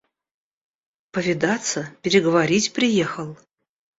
[1.11, 3.37] Повидаться, переговорить приехал.